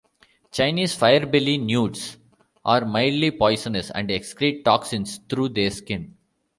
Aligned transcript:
Chinese 0.49 0.95
fire 0.95 1.27
belly 1.27 1.59
newts 1.59 2.17
are 2.65 2.85
mildly 2.85 3.29
poisonous 3.29 3.91
and 3.91 4.09
excrete 4.09 4.63
toxins 4.65 5.19
through 5.29 5.47
their 5.49 5.69
skin. 5.69 6.17